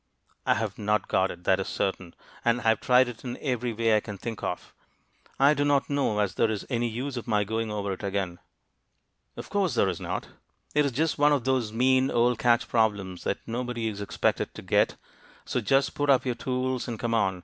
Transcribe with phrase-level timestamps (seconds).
[0.47, 3.71] "I have not got it, that is certain; and I have tried it in every
[3.71, 4.73] way I can think of.
[5.39, 8.39] I do not know as there is any use of my going over it again."
[9.37, 10.29] "Of course there is not!
[10.73, 14.63] It is just one of those mean old catch problems that nobody is expected to
[14.63, 14.95] get
[15.45, 17.39] So just put up your tools, and come on.